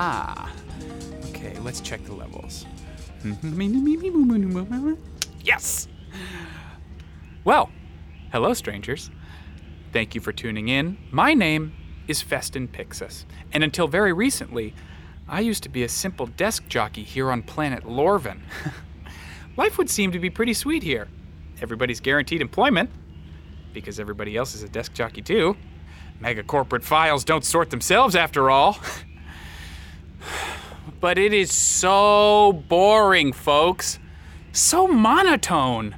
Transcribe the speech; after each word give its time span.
Aha. 0.00 0.50
Okay, 1.28 1.58
let's 1.58 1.82
check 1.82 2.02
the 2.06 2.14
levels. 2.14 2.64
Yes! 5.44 5.88
Well, 7.44 7.70
hello, 8.32 8.54
strangers. 8.54 9.10
Thank 9.92 10.14
you 10.14 10.22
for 10.22 10.32
tuning 10.32 10.68
in. 10.68 10.96
My 11.10 11.34
name 11.34 11.74
is 12.08 12.22
Festin 12.22 12.66
Pixis, 12.66 13.26
and 13.52 13.62
until 13.62 13.88
very 13.88 14.14
recently, 14.14 14.72
I 15.28 15.40
used 15.40 15.64
to 15.64 15.68
be 15.68 15.82
a 15.82 15.88
simple 15.90 16.28
desk 16.28 16.66
jockey 16.66 17.02
here 17.02 17.30
on 17.30 17.42
planet 17.42 17.84
Lorvin. 17.84 18.40
Life 19.58 19.76
would 19.76 19.90
seem 19.90 20.12
to 20.12 20.18
be 20.18 20.30
pretty 20.30 20.54
sweet 20.54 20.82
here. 20.82 21.08
Everybody's 21.60 22.00
guaranteed 22.00 22.40
employment, 22.40 22.88
because 23.74 24.00
everybody 24.00 24.34
else 24.34 24.54
is 24.54 24.62
a 24.62 24.68
desk 24.70 24.94
jockey 24.94 25.20
too. 25.20 25.58
Mega 26.20 26.42
corporate 26.42 26.84
files 26.84 27.22
don't 27.22 27.44
sort 27.44 27.68
themselves 27.68 28.16
after 28.16 28.48
all. 28.48 28.78
but 31.00 31.18
it 31.18 31.32
is 31.32 31.52
so 31.52 32.62
boring, 32.68 33.32
folks. 33.32 33.98
So 34.52 34.86
monotone. 34.86 35.96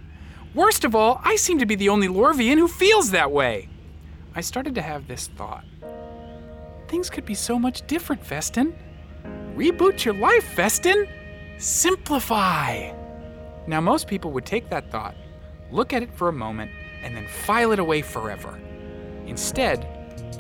Worst 0.55 0.85
of 0.85 0.95
all, 0.95 1.21
I 1.25 1.37
seem 1.37 1.59
to 1.59 1.67
be 1.67 1.75
the 1.75 1.89
only 1.89 2.09
Lorvian 2.09 2.59
who 2.59 2.69
feels 2.69 3.11
that 3.11 3.33
way. 3.33 3.69
I 4.35 4.41
started 4.41 4.75
to 4.75 4.83
have 4.83 5.09
this 5.09 5.29
thought. 5.29 5.65
Things 6.89 7.09
could 7.09 7.25
be 7.25 7.35
so 7.35 7.59
much 7.59 7.87
different, 7.87 8.23
Festin. 8.25 8.75
Reboot 9.57 10.05
your 10.05 10.15
life, 10.15 10.45
Festin. 10.45 11.09
Simplify. 11.59 12.93
Now, 13.67 13.81
most 13.81 14.07
people 14.07 14.31
would 14.33 14.45
take 14.45 14.69
that 14.71 14.91
thought, 14.91 15.15
look 15.71 15.93
at 15.93 16.03
it 16.03 16.13
for 16.13 16.29
a 16.29 16.33
moment, 16.33 16.71
and 17.03 17.17
then 17.17 17.27
file 17.27 17.73
it 17.73 17.79
away 17.79 18.03
forever. 18.03 18.59
Instead, 19.27 19.87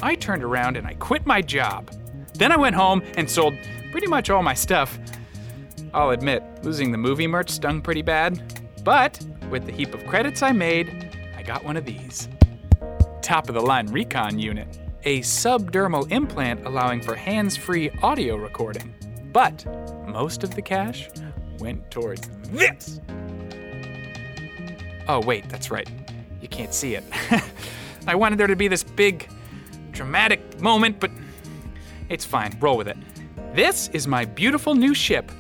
I 0.03 0.15
turned 0.15 0.43
around 0.43 0.77
and 0.77 0.87
I 0.87 0.95
quit 0.95 1.25
my 1.25 1.41
job. 1.41 1.91
Then 2.35 2.53
I 2.53 2.57
went 2.57 2.75
home 2.75 3.03
and 3.17 3.31
sold 3.31 3.55
pretty 3.93 4.09
much 4.09 4.31
all 4.31 4.43
my 4.43 4.55
stuff. 4.55 4.99
I'll 5.95 6.11
admit, 6.11 6.43
losing 6.63 6.91
the 6.91 6.99
movie 6.99 7.27
merch 7.27 7.51
stung 7.51 7.83
pretty 7.83 8.03
bad, 8.03 8.63
but 8.83 9.25
with 9.51 9.67
the 9.67 9.73
heap 9.73 9.95
of 9.95 10.05
credits 10.07 10.43
I 10.43 10.51
made, 10.51 11.15
I 11.37 11.43
got 11.43 11.63
one 11.63 11.77
of 11.77 11.85
these. 11.85 12.29
Top 13.21 13.49
of 13.49 13.55
the 13.55 13.61
line 13.61 13.87
Recon 13.87 14.39
unit, 14.39 14.81
a 15.05 15.21
subdermal 15.21 16.11
implant 16.11 16.67
allowing 16.67 17.03
for 17.03 17.15
hands 17.15 17.57
free 17.57 17.91
audio 18.03 18.37
recording. 18.37 18.95
But 19.33 19.65
most 20.09 20.43
of 20.43 20.55
the 20.55 20.63
cash 20.63 21.11
went 21.59 21.91
towards 21.91 22.29
this. 22.45 23.01
Oh, 25.07 25.21
wait, 25.21 25.49
that's 25.51 25.71
right. 25.71 25.89
You 26.41 26.49
can't 26.49 26.73
see 26.73 26.95
it. 26.95 27.05
I 28.07 28.15
wanted 28.15 28.39
there 28.39 28.47
to 28.47 28.57
be 28.57 28.69
this 28.69 28.83
big, 28.83 29.29
dramatic 29.91 30.61
moment, 30.61 30.99
but 30.99 31.11
it's 32.09 32.25
fine. 32.25 32.57
Roll 32.59 32.77
with 32.77 32.89
it. 32.89 32.97
This 33.55 33.89
is 33.89 34.09
my 34.09 34.25
beautiful 34.25 34.75
new 34.75 34.95
ship. 34.95 35.31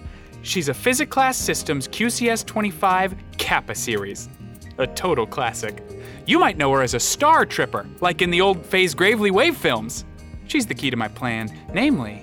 She's 0.42 0.68
a 0.68 0.74
Physic 0.74 1.08
Class 1.08 1.34
Systems 1.34 1.88
QCS 1.88 2.44
25 2.44 3.14
Kappa 3.38 3.74
series. 3.74 4.28
A 4.76 4.86
total 4.86 5.26
classic. 5.26 5.82
You 6.26 6.38
might 6.38 6.58
know 6.58 6.70
her 6.72 6.82
as 6.82 6.92
a 6.92 7.00
star 7.00 7.46
tripper, 7.46 7.86
like 8.02 8.20
in 8.20 8.30
the 8.30 8.42
old 8.42 8.66
Phase 8.66 8.94
Gravely 8.94 9.30
Wave 9.30 9.56
films. 9.56 10.04
She's 10.46 10.66
the 10.66 10.74
key 10.74 10.90
to 10.90 10.96
my 10.96 11.08
plan, 11.08 11.58
namely, 11.72 12.22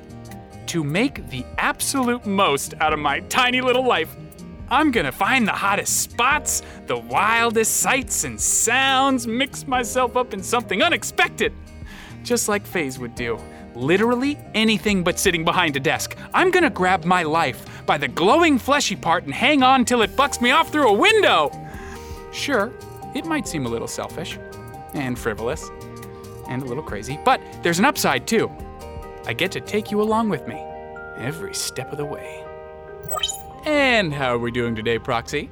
to 0.68 0.84
make 0.84 1.28
the 1.32 1.44
absolute 1.58 2.24
most 2.24 2.76
out 2.80 2.94
of 2.94 3.00
my 3.00 3.22
tiny 3.22 3.60
little 3.60 3.84
life. 3.84 4.16
I'm 4.70 4.92
gonna 4.92 5.12
find 5.12 5.48
the 5.48 5.54
hottest 5.54 6.02
spots, 6.02 6.62
the 6.86 7.00
wildest 7.00 7.78
sights 7.78 8.26
and 8.26 8.40
sounds, 8.40 9.26
mix 9.26 9.66
myself 9.66 10.16
up 10.16 10.36
in 10.36 10.44
something 10.44 10.84
unexpected. 10.84 11.52
Just 12.22 12.48
like 12.48 12.64
Phase 12.68 13.00
would 13.00 13.16
do. 13.16 13.40
Literally 13.80 14.38
anything 14.54 15.04
but 15.06 15.18
sitting 15.18 15.46
behind 15.46 15.78
a 15.78 15.80
desk. 15.80 16.18
I'm 16.34 16.52
gonna 16.52 16.70
grab 16.70 17.06
my 17.06 17.24
life 17.24 17.66
by 17.86 17.98
the 17.98 18.10
glowing 18.10 18.60
fleshy 18.60 18.98
part 18.98 19.24
and 19.24 19.34
hang 19.34 19.64
on 19.64 19.86
till 19.86 20.02
it 20.02 20.18
bucks 20.18 20.42
me 20.42 20.52
off 20.52 20.70
through 20.70 20.90
a 20.90 20.94
window. 20.94 21.50
Sure, 22.34 22.74
it 23.16 23.26
might 23.26 23.48
seem 23.48 23.66
a 23.66 23.70
little 23.70 23.88
selfish 23.88 24.38
and 24.94 25.18
frivolous 25.18 25.70
and 26.50 26.62
a 26.62 26.66
little 26.66 26.84
crazy, 26.84 27.18
but 27.24 27.40
there's 27.64 27.80
an 27.80 27.86
upside 27.86 28.28
too. 28.28 28.52
I 29.26 29.32
get 29.32 29.50
to 29.54 29.62
take 29.62 29.92
you 29.92 30.02
along 30.02 30.28
with 30.28 30.46
me 30.46 30.62
every 31.18 31.54
step 31.54 31.94
of 31.94 31.98
the 31.98 32.06
way. 32.06 32.44
And 33.66 34.14
how 34.14 34.36
are 34.36 34.40
we 34.40 34.52
doing 34.52 34.76
today, 34.76 35.00
Proxy? 35.00 35.50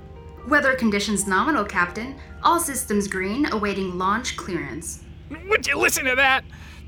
Weather 0.50 0.74
conditions 0.74 1.28
nominal, 1.28 1.64
Captain. 1.64 2.16
All 2.44 2.60
systems 2.60 3.08
green, 3.08 3.46
awaiting 3.54 3.98
launch 3.98 4.36
clearance. 4.36 5.02
Would 5.48 5.66
you 5.66 5.78
listen 5.78 6.04
to 6.06 6.16
that? 6.16 6.44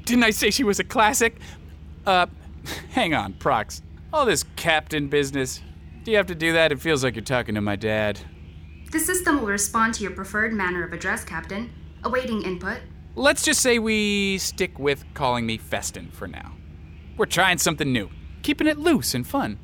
Didn't 0.09 0.24
I 0.24 0.31
say 0.31 0.50
she 0.50 0.64
was 0.64 0.80
a 0.80 0.84
classic? 0.84 1.38
Uh, 2.03 2.25
hang 2.90 3.14
on, 3.14 3.34
Prox. 3.34 3.84
All 4.12 4.25
this 4.25 4.44
captain 4.56 5.08
business. 5.08 5.62
Do 6.03 6.09
you 6.09 6.18
have 6.18 6.25
to 6.25 6.36
do 6.36 6.53
that? 6.53 6.72
It 6.72 6.81
feels 6.81 7.03
like 7.03 7.14
you're 7.14 7.24
talking 7.24 7.53
to 7.53 7.62
my 7.62 7.75
dad. 7.75 8.19
The 8.92 9.00
system 9.00 9.40
will 9.40 9.50
respond 9.50 9.94
to 9.94 10.02
your 10.02 10.09
preferred 10.14 10.52
manner 10.52 10.84
of 10.84 10.94
address, 10.94 11.24
Captain. 11.24 11.72
Awaiting 12.03 12.42
input. 12.42 12.80
Let's 13.16 13.44
just 13.44 13.62
say 13.62 13.78
we 13.78 14.40
stick 14.40 14.80
with 14.80 15.06
calling 15.14 15.46
me 15.46 15.59
Festin 15.59 16.09
for 16.09 16.28
now. 16.28 16.53
We're 17.16 17.28
trying 17.28 17.59
something 17.59 17.94
new, 17.94 18.09
keeping 18.42 18.66
it 18.66 18.80
loose 18.80 19.14
and 19.14 19.28
fun. 19.28 19.59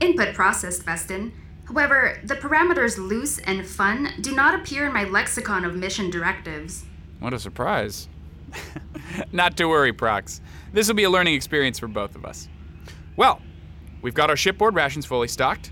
Input 0.00 0.34
processed, 0.34 0.82
Festin. 0.82 1.32
However, 1.64 2.20
the 2.24 2.34
parameters 2.34 2.98
loose 2.98 3.38
and 3.38 3.66
fun 3.66 4.10
do 4.20 4.34
not 4.34 4.54
appear 4.54 4.84
in 4.84 4.92
my 4.92 5.04
lexicon 5.04 5.64
of 5.64 5.74
mission 5.74 6.10
directives. 6.10 6.84
What 7.20 7.32
a 7.32 7.38
surprise. 7.38 8.10
Not 9.32 9.56
to 9.58 9.66
worry, 9.66 9.92
Prox. 9.92 10.40
This 10.72 10.88
will 10.88 10.94
be 10.94 11.04
a 11.04 11.10
learning 11.10 11.34
experience 11.34 11.78
for 11.78 11.88
both 11.88 12.14
of 12.14 12.24
us. 12.24 12.48
Well, 13.16 13.40
we've 14.00 14.14
got 14.14 14.30
our 14.30 14.36
shipboard 14.36 14.74
rations 14.74 15.06
fully 15.06 15.28
stocked. 15.28 15.70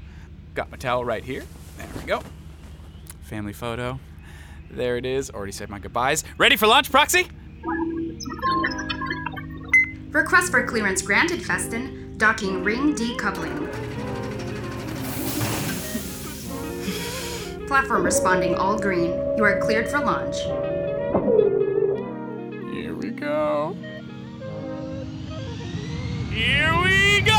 Got 0.55 0.71
my 0.71 0.77
towel 0.77 1.05
right 1.05 1.25
here. 1.25 1.45
There 1.79 1.89
we 1.97 2.03
go. 2.03 2.23
Family 3.23 3.53
photo. 3.53 3.99
There 4.71 4.97
it 4.97 5.07
is. 5.07 5.31
Already 5.31 5.53
said 5.53 5.71
my 5.71 5.79
goodbyes. 5.79 6.25
Ready 6.39 6.57
for 6.57 6.67
launch, 6.67 6.91
Proxy? 6.91 7.29
Request 10.11 10.51
for 10.51 10.67
clearance 10.67 11.03
granted, 11.03 11.43
Festin. 11.43 12.17
Docking 12.19 12.63
ring 12.63 12.95
decoupling. 12.95 13.69
Platform 17.69 18.05
responding 18.05 18.57
all 18.57 18.79
green. 18.79 19.13
You 19.37 19.45
are 19.45 19.61
cleared 19.61 19.89
for 19.89 20.01
launch. 20.01 21.50
Here 26.41 26.73
we 26.83 27.21
go! 27.21 27.33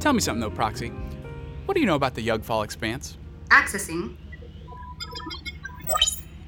Tell 0.00 0.12
me 0.12 0.18
something 0.18 0.40
though, 0.40 0.50
Proxy. 0.50 0.88
What 1.66 1.74
do 1.74 1.80
you 1.80 1.86
know 1.86 1.94
about 1.94 2.14
the 2.16 2.26
Yugfall 2.26 2.64
Expanse? 2.64 3.16
Accessing. 3.50 4.16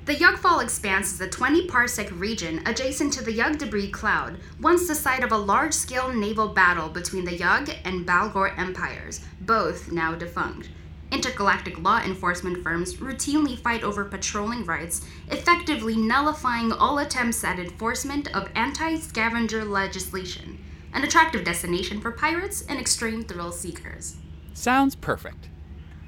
The 0.05 0.17
Yugfall 0.17 0.63
Expanse 0.63 1.15
is 1.15 1.21
a 1.23 1.27
20 1.27 1.67
parsec 1.67 2.21
region 2.21 2.61
adjacent 2.67 3.11
to 3.15 3.25
the 3.25 3.33
Yug 3.33 3.57
debris 3.57 3.91
cloud, 3.91 4.39
once 4.61 4.87
the 4.87 4.95
site 4.95 5.25
of 5.25 5.33
a 5.33 5.39
large 5.39 5.73
scale 5.73 6.13
naval 6.13 6.49
battle 6.49 6.91
between 6.91 7.25
the 7.25 7.35
Yug 7.35 7.71
and 7.87 8.07
Balgor 8.07 8.53
empires, 8.59 9.23
both 9.41 9.91
now 9.91 10.15
defunct. 10.15 10.69
Intergalactic 11.11 11.79
law 11.79 12.03
enforcement 12.03 12.63
firms 12.63 12.97
routinely 12.97 13.59
fight 13.59 13.83
over 13.83 14.05
patrolling 14.05 14.67
rights, 14.67 15.07
effectively 15.31 15.97
nullifying 15.97 16.71
all 16.71 16.99
attempts 16.99 17.43
at 17.43 17.59
enforcement 17.59 18.29
of 18.37 18.51
anti 18.55 18.97
scavenger 18.97 19.65
legislation, 19.65 20.63
an 20.93 21.03
attractive 21.03 21.45
destination 21.45 21.99
for 22.03 22.11
pirates 22.11 22.61
and 22.69 22.79
extreme 22.79 23.25
thrill 23.25 23.53
seekers. 23.53 24.17
Sounds 24.53 24.97
perfect. 24.97 25.49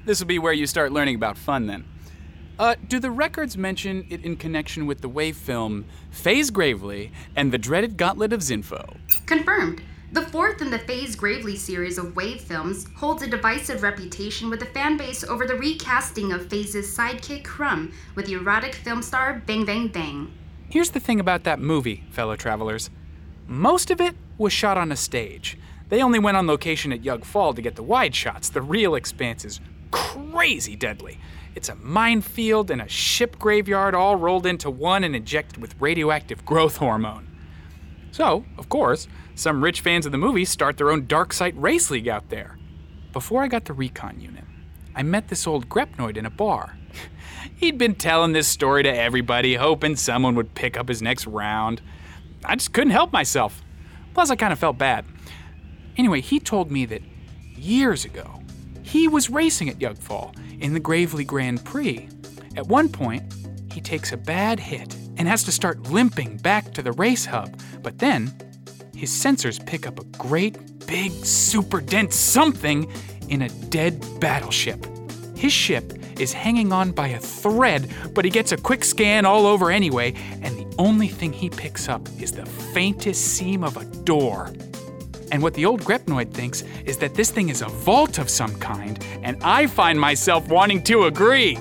This 0.05 0.19
will 0.19 0.27
be 0.27 0.37
where 0.37 0.53
you 0.53 0.67
start 0.67 0.91
learning 0.91 1.15
about 1.15 1.35
fun 1.35 1.65
then. 1.65 1.85
Uh, 2.59 2.73
do 2.87 2.99
the 2.99 3.11
records 3.11 3.55
mention 3.55 4.05
it 4.09 4.25
in 4.25 4.35
connection 4.35 4.87
with 4.87 5.01
the 5.01 5.09
wave 5.09 5.37
film 5.37 5.85
Phase 6.09 6.49
Gravely 6.49 7.11
and 7.35 7.51
the 7.51 7.57
dreaded 7.57 7.97
Gauntlet 7.97 8.33
of 8.33 8.39
Zinfo? 8.39 8.97
Confirmed. 9.27 9.83
The 10.11 10.23
fourth 10.23 10.61
in 10.61 10.71
the 10.71 10.79
Phase 10.79 11.15
Gravely 11.15 11.55
series 11.55 11.99
of 11.99 12.15
Wave 12.15 12.41
films 12.41 12.87
holds 12.95 13.21
a 13.21 13.27
divisive 13.27 13.83
reputation 13.83 14.49
with 14.49 14.59
the 14.59 14.65
fanbase 14.65 15.27
over 15.27 15.45
the 15.45 15.55
recasting 15.55 16.31
of 16.31 16.49
Phase's 16.49 16.97
sidekick 16.97 17.43
Crumb 17.43 17.93
with 18.15 18.25
the 18.25 18.33
erotic 18.33 18.73
film 18.73 19.03
star 19.03 19.43
Bang 19.45 19.65
Bang 19.65 19.89
Bang. 19.89 20.31
Here's 20.69 20.89
the 20.91 20.99
thing 20.99 21.19
about 21.19 21.43
that 21.43 21.59
movie, 21.59 22.05
fellow 22.09 22.35
travelers. 22.35 22.89
Most 23.47 23.91
of 23.91 24.01
it 24.01 24.15
was 24.39 24.51
shot 24.51 24.77
on 24.77 24.91
a 24.91 24.95
stage. 24.95 25.57
They 25.89 26.01
only 26.01 26.19
went 26.19 26.37
on 26.37 26.47
location 26.47 26.91
at 26.91 27.03
Yugfall 27.03 27.55
to 27.55 27.61
get 27.61 27.75
the 27.75 27.83
wide 27.83 28.15
shots. 28.15 28.49
The 28.49 28.61
real 28.61 28.95
expanse 28.95 29.45
is 29.45 29.59
crazy 29.91 30.75
deadly. 30.75 31.19
It's 31.57 31.69
a 31.69 31.75
minefield 31.75 32.69
and 32.69 32.83
a 32.83 32.87
ship 32.87 33.39
graveyard 33.39 33.95
all 33.95 34.15
rolled 34.15 34.45
into 34.45 34.69
one 34.69 35.03
and 35.03 35.15
injected 35.15 35.57
with 35.57 35.73
radioactive 35.81 36.45
growth 36.45 36.77
hormone. 36.77 37.27
So, 38.11 38.45
of 38.59 38.69
course, 38.69 39.07
some 39.33 39.63
rich 39.63 39.81
fans 39.81 40.05
of 40.05 40.11
the 40.11 40.19
movie 40.19 40.45
start 40.45 40.77
their 40.77 40.91
own 40.91 41.07
Dark 41.07 41.33
Site 41.33 41.59
Race 41.59 41.89
League 41.89 42.07
out 42.07 42.29
there. 42.29 42.59
Before 43.11 43.41
I 43.41 43.47
got 43.47 43.65
the 43.65 43.73
recon 43.73 44.21
unit, 44.21 44.43
I 44.95 45.01
met 45.01 45.29
this 45.29 45.47
old 45.47 45.67
Grepnoid 45.67 46.15
in 46.15 46.27
a 46.27 46.29
bar. 46.29 46.77
He'd 47.55 47.79
been 47.79 47.95
telling 47.95 48.33
this 48.33 48.47
story 48.47 48.83
to 48.83 48.95
everybody, 48.95 49.55
hoping 49.55 49.95
someone 49.95 50.35
would 50.35 50.53
pick 50.53 50.77
up 50.77 50.87
his 50.87 51.01
next 51.01 51.25
round. 51.25 51.81
I 52.45 52.55
just 52.55 52.71
couldn't 52.71 52.91
help 52.91 53.11
myself. 53.11 53.63
Plus, 54.13 54.29
I 54.29 54.35
kind 54.35 54.53
of 54.53 54.59
felt 54.59 54.77
bad. 54.77 55.05
Anyway, 55.97 56.21
he 56.21 56.39
told 56.39 56.69
me 56.69 56.85
that 56.85 57.01
years 57.55 58.05
ago, 58.05 58.43
he 58.83 59.07
was 59.07 59.31
racing 59.31 59.69
at 59.69 59.79
Yugfall 59.79 60.35
in 60.59 60.73
the 60.73 60.79
Gravely 60.79 61.23
Grand 61.23 61.63
Prix. 61.63 62.07
At 62.55 62.67
one 62.67 62.89
point, 62.89 63.23
he 63.71 63.81
takes 63.81 64.11
a 64.11 64.17
bad 64.17 64.59
hit 64.59 64.95
and 65.17 65.27
has 65.27 65.43
to 65.43 65.51
start 65.51 65.91
limping 65.91 66.37
back 66.37 66.73
to 66.73 66.81
the 66.81 66.91
race 66.93 67.25
hub, 67.25 67.59
but 67.83 67.99
then 67.99 68.33
his 68.95 69.11
sensors 69.11 69.63
pick 69.63 69.85
up 69.85 69.99
a 69.99 70.03
great, 70.17 70.57
big, 70.87 71.11
super 71.11 71.81
dense 71.81 72.15
something 72.15 72.91
in 73.29 73.43
a 73.43 73.49
dead 73.69 74.03
battleship. 74.19 74.85
His 75.35 75.53
ship 75.53 75.93
is 76.19 76.33
hanging 76.33 76.71
on 76.71 76.91
by 76.91 77.09
a 77.09 77.19
thread, 77.19 77.93
but 78.15 78.25
he 78.25 78.31
gets 78.31 78.51
a 78.51 78.57
quick 78.57 78.83
scan 78.83 79.25
all 79.25 79.45
over 79.45 79.69
anyway, 79.69 80.13
and 80.41 80.57
the 80.57 80.75
only 80.79 81.07
thing 81.07 81.31
he 81.31 81.49
picks 81.49 81.87
up 81.87 82.07
is 82.19 82.31
the 82.31 82.45
faintest 82.45 83.23
seam 83.23 83.63
of 83.63 83.77
a 83.77 83.85
door. 84.03 84.51
And 85.31 85.43
what 85.43 85.53
the 85.53 85.65
old 85.65 85.81
Grepnoid 85.81 86.31
thinks 86.31 86.63
is 86.85 86.97
that 86.97 87.13
this 87.13 87.31
thing 87.31 87.49
is 87.49 87.61
a 87.61 87.67
vault 87.67 88.17
of 88.17 88.29
some 88.29 88.55
kind, 88.59 89.03
and 89.23 89.37
I 89.43 89.67
find 89.67 89.99
myself 89.99 90.47
wanting 90.47 90.83
to 90.83 91.05
agree. 91.05 91.57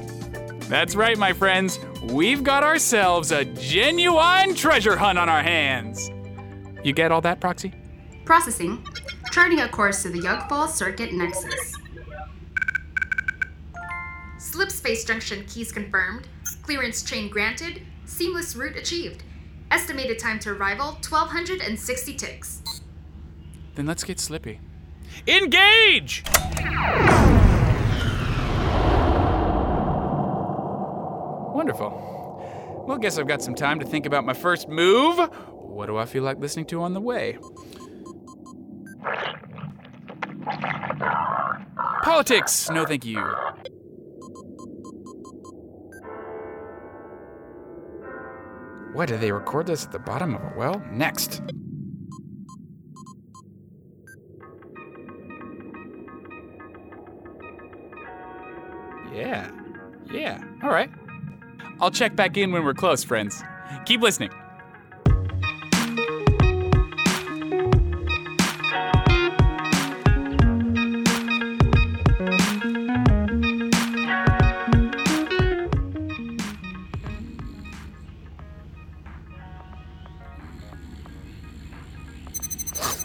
That's 0.69 0.95
right, 0.95 1.19
my 1.19 1.33
friends. 1.33 1.79
We've 2.05 2.43
got 2.43 2.63
ourselves 2.63 3.33
a 3.33 3.45
genuine 3.45 4.55
treasure 4.55 4.97
hunt 4.97 5.19
on 5.19 5.29
our 5.29 5.43
hands. 5.43 6.11
You 6.85 6.93
get 6.93 7.11
all 7.11 7.21
that, 7.23 7.41
Proxy? 7.41 7.73
Processing. 8.25 8.85
Charting 9.33 9.61
a 9.61 9.69
course 9.69 10.03
to 10.03 10.11
the 10.11 10.21
Yugfall 10.21 10.69
Circuit 10.69 11.13
Nexus. 11.13 11.73
Slip 14.39 14.71
space 14.71 15.05
junction 15.05 15.45
keys 15.47 15.73
confirmed. 15.73 16.29
Clearance 16.63 17.03
chain 17.03 17.29
granted. 17.29 17.83
Seamless 18.05 18.57
route 18.57 18.77
achieved. 18.77 19.25
Estimated 19.71 20.19
time 20.19 20.39
to 20.41 20.51
arrival 20.51 20.93
1260 20.93 22.15
ticks. 22.15 22.63
Then 23.77 23.85
let's 23.87 24.05
get 24.05 24.19
slippy. 24.19 24.59
Engage! 25.29 26.25
Wonderful. 31.55 32.85
Well, 32.89 32.99
guess 32.99 33.19
I've 33.19 33.29
got 33.29 33.43
some 33.43 33.55
time 33.55 33.79
to 33.81 33.87
think 33.87 34.07
about 34.07 34.25
my 34.25 34.33
first 34.33 34.69
move. 34.69 35.19
What 35.51 35.87
do 35.87 35.99
I 35.99 36.07
feel 36.07 36.23
like 36.23 36.39
listening 36.39 36.65
to 36.67 36.83
on 36.83 36.95
the 36.95 37.01
way? 37.01 37.39
Politics! 42.03 42.71
No, 42.71 42.87
thank 42.87 43.05
you. 43.05 43.23
Why 48.95 49.05
do 49.05 49.19
they 49.19 49.33
record 49.33 49.67
this 49.67 49.85
at 49.85 49.93
the 49.93 49.99
bottom 49.99 50.35
of 50.35 50.41
a 50.41 50.55
well? 50.57 50.83
Next. 50.91 51.43
Yeah. 59.17 59.51
Yeah. 60.13 60.45
All 60.63 60.69
right. 60.69 60.91
I'll 61.81 61.91
check 61.91 62.15
back 62.15 62.37
in 62.37 62.53
when 62.53 62.65
we're 62.65 62.75
close, 62.75 63.03
friends. 63.03 63.43
Keep 63.87 64.03
listening. 64.03 64.31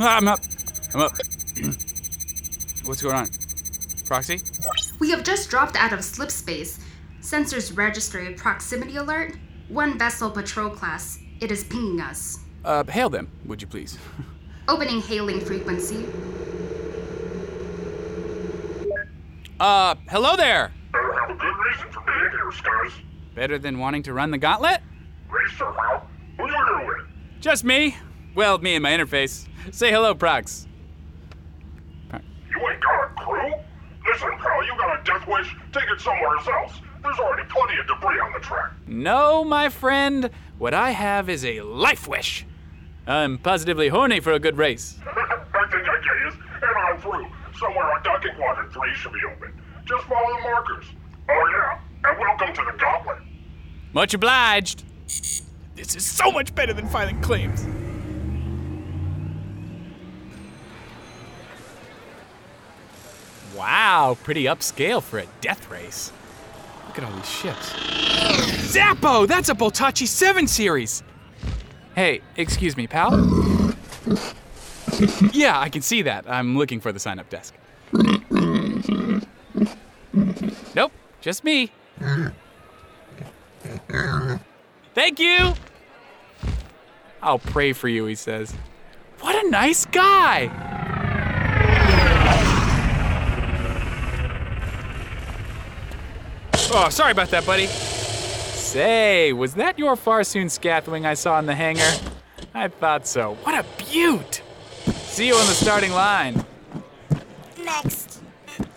Ah, 0.03 0.17
I'm 0.17 0.27
up. 0.27 0.39
I'm 0.93 1.01
up. 1.01 1.11
What's 2.83 3.01
going 3.01 3.15
on? 3.15 3.29
Proxy? 4.05 4.41
We 5.01 5.09
have 5.09 5.23
just 5.23 5.49
dropped 5.49 5.75
out 5.75 5.93
of 5.93 6.01
slipspace. 6.01 6.79
Sensors 7.21 7.75
register 7.75 8.19
a 8.19 8.33
proximity 8.33 8.97
alert. 8.97 9.35
One 9.67 9.97
vessel 9.97 10.29
patrol 10.29 10.69
class. 10.69 11.17
It 11.39 11.51
is 11.51 11.63
pinging 11.63 11.99
us. 11.99 12.37
Uh, 12.63 12.83
hail 12.83 13.09
them, 13.09 13.27
would 13.45 13.63
you 13.63 13.67
please? 13.67 13.97
Opening 14.67 15.01
hailing 15.01 15.39
frequency. 15.39 16.05
Uh, 19.59 19.95
hello 20.07 20.35
there! 20.35 20.71
Better 20.91 21.13
have 21.19 21.29
a 21.31 21.33
good 21.33 21.55
reason 21.65 21.91
for 21.91 22.01
being 22.01 22.19
here, 22.29 22.51
Skies. 22.51 22.91
Better 23.33 23.57
than 23.57 23.79
wanting 23.79 24.03
to 24.03 24.13
run 24.13 24.29
the 24.29 24.37
gauntlet? 24.37 24.81
Racer, 25.31 25.65
pal. 25.65 26.05
Who 26.37 26.45
you 26.45 26.51
here 26.53 26.87
with? 26.87 27.07
Just 27.41 27.63
me. 27.63 27.97
Well, 28.35 28.59
me 28.59 28.75
and 28.75 28.83
my 28.83 28.91
interface. 28.91 29.47
Say 29.71 29.89
hello, 29.89 30.13
Prox. 30.13 30.67
You 32.13 32.19
ain't 32.67 32.81
got 32.83 33.05
a 33.05 33.25
crew? 33.25 33.51
Listen, 34.21 34.37
pal, 34.37 34.63
you 34.63 34.77
got 34.77 34.99
a 34.99 35.03
death 35.03 35.27
wish? 35.27 35.55
Take 35.73 35.89
it 35.89 35.99
somewhere 35.99 36.35
else. 36.35 36.79
There's 37.01 37.17
already 37.17 37.47
plenty 37.49 37.79
of 37.79 37.87
debris 37.87 38.19
on 38.19 38.31
the 38.33 38.39
track. 38.39 38.71
No, 38.85 39.43
my 39.43 39.69
friend. 39.69 40.29
What 40.59 40.75
I 40.75 40.91
have 40.91 41.27
is 41.27 41.43
a 41.43 41.61
life 41.61 42.07
wish. 42.07 42.45
I'm 43.07 43.39
positively 43.39 43.87
horny 43.87 44.19
for 44.19 44.31
a 44.33 44.39
good 44.39 44.57
race. 44.57 44.99
I 45.07 45.67
think 45.71 45.89
I 45.89 45.95
get 45.95 46.05
you, 46.05 46.43
and 46.53 46.77
I'm 46.87 47.01
through. 47.01 47.27
Somewhere 47.57 47.95
on 47.95 48.03
docking 48.03 48.35
quadrant 48.35 48.71
3 48.71 48.93
should 48.93 49.13
be 49.13 49.19
open. 49.25 49.59
Just 49.85 50.03
follow 50.03 50.35
the 50.37 50.41
markers. 50.43 50.85
Oh, 51.27 51.49
yeah, 51.53 52.09
and 52.11 52.19
welcome 52.19 52.53
to 52.53 52.71
the 52.71 52.77
Gauntlet. 52.77 53.17
Much 53.93 54.13
obliged. 54.13 54.83
This 55.07 55.95
is 55.95 56.05
so 56.05 56.31
much 56.31 56.53
better 56.53 56.73
than 56.73 56.87
filing 56.87 57.19
claims. 57.21 57.65
Wow, 63.61 64.17
pretty 64.23 64.45
upscale 64.45 65.03
for 65.03 65.19
a 65.19 65.27
death 65.39 65.69
race. 65.69 66.11
Look 66.87 66.97
at 66.97 67.03
all 67.03 67.15
these 67.15 67.29
ships. 67.29 67.75
Zappo! 68.71 69.27
That's 69.27 69.49
a 69.49 69.53
Boltachi 69.53 70.07
7 70.07 70.47
series! 70.47 71.03
Hey, 71.93 72.21
excuse 72.37 72.75
me, 72.75 72.87
pal? 72.87 73.11
yeah, 75.31 75.59
I 75.59 75.69
can 75.69 75.83
see 75.83 76.01
that. 76.01 76.27
I'm 76.27 76.57
looking 76.57 76.79
for 76.79 76.91
the 76.91 76.99
sign 76.99 77.19
up 77.19 77.29
desk. 77.29 77.53
Nope, 80.73 80.91
just 81.21 81.43
me. 81.43 81.71
Thank 84.95 85.19
you! 85.19 85.53
I'll 87.21 87.37
pray 87.37 87.73
for 87.73 87.87
you, 87.87 88.05
he 88.05 88.15
says. 88.15 88.55
What 89.19 89.45
a 89.45 89.47
nice 89.51 89.85
guy! 89.85 90.70
Oh, 96.73 96.87
sorry 96.89 97.11
about 97.11 97.29
that, 97.31 97.45
buddy. 97.45 97.67
Say, 97.67 99.33
was 99.33 99.55
that 99.55 99.77
your 99.77 99.97
Farsoon 99.97 100.45
Scathwing 100.45 101.05
I 101.05 101.15
saw 101.15 101.37
in 101.37 101.45
the 101.45 101.53
hangar? 101.53 101.91
I 102.53 102.69
thought 102.69 103.05
so. 103.05 103.33
What 103.43 103.53
a 103.53 103.83
beaut! 103.83 104.41
See 104.85 105.27
you 105.27 105.35
on 105.35 105.45
the 105.47 105.53
starting 105.53 105.91
line. 105.91 106.45
Next. 107.61 108.21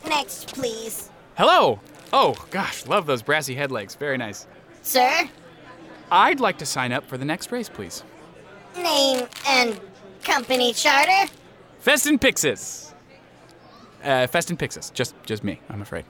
Next, 0.09 0.53
please. 0.53 1.11
Hello! 1.37 1.79
Oh, 2.13 2.35
gosh, 2.51 2.85
love 2.87 3.07
those 3.07 3.23
brassy 3.23 3.55
headlegs. 3.55 3.97
Very 3.97 4.19
nice. 4.19 4.49
Sir? 4.83 5.29
I'd 6.11 6.41
like 6.41 6.59
to 6.59 6.67
sign 6.67 6.93
up 6.93 7.07
for 7.07 7.17
the 7.17 7.25
next 7.25 7.53
race, 7.53 7.69
please. 7.69 8.03
Name 8.77 9.29
and 9.47 9.81
company 10.25 10.73
charter? 10.73 11.33
Festin 11.79 12.19
Pixis. 12.19 12.93
Uh, 14.03 14.27
Festin 14.27 14.57
Pixis. 14.57 14.93
Just, 14.93 15.15
just 15.25 15.45
me, 15.45 15.61
I'm 15.69 15.81
afraid. 15.81 16.05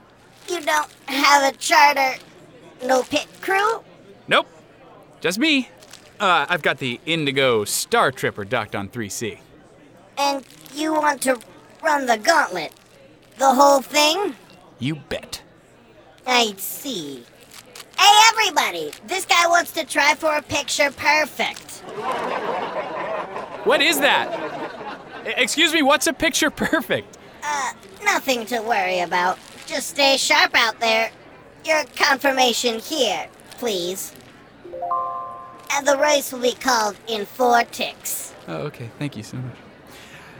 Have 1.07 1.53
a 1.53 1.57
charter. 1.57 2.15
No 2.83 3.03
pit 3.03 3.27
crew? 3.41 3.83
Nope. 4.27 4.47
Just 5.21 5.39
me. 5.39 5.69
Uh, 6.19 6.45
I've 6.47 6.61
got 6.61 6.77
the 6.77 6.99
Indigo 7.05 7.65
Star 7.65 8.11
Tripper 8.11 8.45
docked 8.45 8.75
on 8.75 8.89
3C. 8.89 9.39
And 10.17 10.45
you 10.73 10.93
want 10.93 11.21
to 11.23 11.39
run 11.83 12.05
the 12.05 12.17
gauntlet? 12.17 12.71
The 13.37 13.53
whole 13.53 13.81
thing? 13.81 14.35
You 14.79 14.95
bet. 14.95 15.41
I 16.25 16.53
see. 16.57 17.23
Hey, 17.97 18.21
everybody! 18.29 18.91
This 19.07 19.25
guy 19.25 19.47
wants 19.47 19.71
to 19.73 19.85
try 19.85 20.15
for 20.15 20.35
a 20.35 20.41
picture 20.41 20.91
perfect. 20.91 21.81
What 23.65 23.81
is 23.81 23.99
that? 23.99 25.01
Excuse 25.25 25.73
me, 25.73 25.81
what's 25.81 26.07
a 26.07 26.13
picture 26.13 26.49
perfect? 26.49 27.17
Uh, 27.43 27.73
nothing 28.03 28.45
to 28.47 28.61
worry 28.61 28.99
about. 28.99 29.39
Just 29.65 29.89
stay 29.89 30.17
sharp 30.17 30.51
out 30.53 30.79
there. 30.79 31.11
Your 31.65 31.83
confirmation 31.95 32.79
here, 32.79 33.27
please. 33.51 34.13
And 35.73 35.87
the 35.87 35.97
race 35.97 36.31
will 36.31 36.41
be 36.41 36.53
called 36.53 36.95
in 37.07 37.25
four 37.25 37.63
ticks. 37.63 38.33
Oh, 38.47 38.57
okay. 38.57 38.89
Thank 38.99 39.17
you 39.17 39.23
so 39.23 39.37
much. 39.37 39.55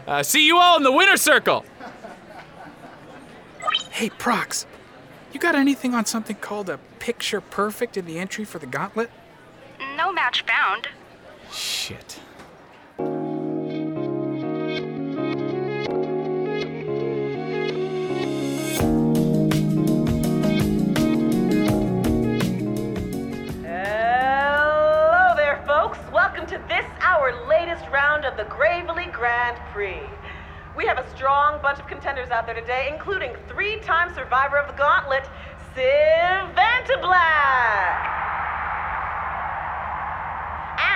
Uh, 0.07 0.23
see 0.23 0.45
you 0.45 0.57
all 0.57 0.77
in 0.77 0.83
the 0.83 0.91
winner 0.91 1.17
circle. 1.17 1.65
Hey, 3.89 4.09
Prox, 4.09 4.65
you 5.33 5.39
got 5.39 5.55
anything 5.55 5.95
on 5.95 6.05
something 6.05 6.35
called 6.35 6.69
a 6.69 6.77
picture 6.99 7.41
perfect 7.41 7.97
in 7.97 8.05
the 8.05 8.19
entry 8.19 8.45
for 8.45 8.59
the 8.59 8.67
gauntlet? 8.67 9.09
No 9.97 10.11
match 10.11 10.43
found. 10.45 10.89
Shit. 11.51 12.19
The 28.37 28.43
Gravely 28.43 29.05
Grand 29.13 29.57
Prix. 29.71 30.01
We 30.75 30.85
have 30.87 30.97
a 30.97 31.09
strong 31.15 31.61
bunch 31.61 31.79
of 31.79 31.87
contenders 31.87 32.31
out 32.31 32.45
there 32.45 32.55
today, 32.55 32.89
including 32.91 33.33
three 33.47 33.79
time 33.79 34.13
survivor 34.13 34.57
of 34.57 34.67
the 34.67 34.73
gauntlet, 34.73 35.23
Civ 35.73 36.51
Vantablack. 36.51 37.95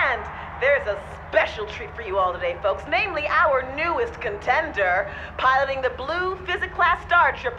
And 0.04 0.20
there's 0.60 0.86
a 0.86 1.00
special 1.30 1.64
treat 1.64 1.96
for 1.96 2.02
you 2.02 2.18
all 2.18 2.34
today, 2.34 2.58
folks, 2.62 2.82
namely 2.90 3.26
our 3.28 3.74
newest 3.74 4.20
contender, 4.20 5.10
piloting 5.38 5.80
the 5.80 5.90
blue 5.96 6.36
physics 6.44 6.74
class 6.74 7.02
Star 7.06 7.34
Festin 7.34 7.56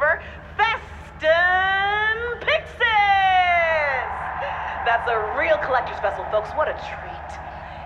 Pixis! 2.40 2.82
That's 4.86 5.10
a 5.10 5.36
real 5.40 5.58
collector's 5.58 6.00
vessel, 6.02 6.24
folks. 6.30 6.52
What 6.52 6.68
a 6.68 6.74
treat. 6.74 7.11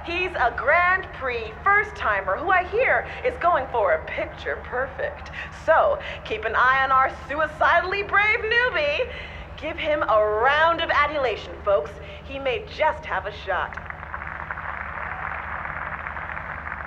He's 0.05 0.31
a 0.31 0.53
Grand 0.55 1.07
Prix 1.13 1.51
first 1.63 1.95
timer 1.95 2.37
who 2.37 2.51
I 2.51 2.63
hear 2.65 3.07
is 3.25 3.33
going 3.39 3.65
for 3.71 3.93
a 3.93 4.05
picture 4.05 4.61
perfect. 4.63 5.31
So 5.65 5.99
keep 6.23 6.45
an 6.45 6.55
eye 6.55 6.83
on 6.83 6.91
our 6.91 7.11
suicidally 7.27 8.03
brave 8.03 8.39
newbie. 8.39 9.09
Give 9.57 9.77
him 9.77 10.03
a 10.03 10.23
round 10.23 10.81
of 10.81 10.91
adulation, 10.91 11.53
folks. 11.63 11.91
He 12.23 12.37
may 12.37 12.65
just 12.77 13.03
have 13.05 13.25
a 13.25 13.31
shot. 13.31 13.75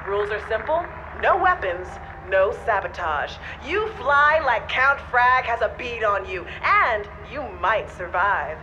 Rules 0.07 0.31
are 0.31 0.47
simple 0.49 0.85
no 1.21 1.37
weapons, 1.37 1.89
no 2.29 2.53
sabotage. 2.65 3.33
You 3.67 3.89
fly 3.95 4.41
like 4.45 4.69
Count 4.69 5.01
Frag 5.11 5.45
has 5.45 5.61
a 5.63 5.75
bead 5.77 6.05
on 6.05 6.29
you, 6.29 6.47
and 6.63 7.09
you 7.31 7.43
might 7.61 7.91
survive. 7.91 8.59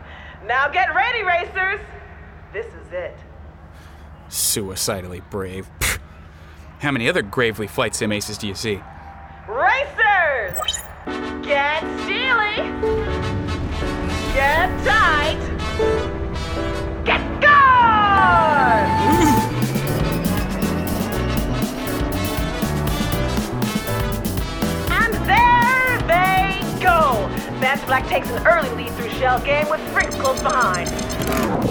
Now 0.46 0.70
get 0.70 0.96
ready, 0.96 1.24
racers! 1.24 1.82
This 2.54 2.68
is 2.68 2.94
it. 2.94 3.18
Suicidally 4.30 5.22
brave. 5.30 5.70
How 6.80 6.92
many 6.92 7.08
other 7.08 7.22
gravely 7.22 7.68
flight 7.68 7.96
sim 7.96 8.12
aces 8.12 8.38
do 8.38 8.48
you 8.48 8.56
see? 8.56 8.82
Racers! 9.48 10.80
Get 11.42 11.82
steely! 12.04 12.58
Get 14.34 14.70
tight! 14.84 15.40
Get 17.06 17.22
good! 17.40 18.86
And 24.92 25.14
there 25.26 25.98
they 26.08 26.84
go! 26.84 27.30
Vantablack 27.60 28.08
takes 28.08 28.30
an 28.30 28.46
early 28.46 28.70
lead 28.72 28.92
through 28.94 29.10
Shell 29.12 29.42
Game 29.42 29.70
with 29.70 29.82
Frinks 29.94 30.16
close 30.16 30.42
behind. 30.42 31.05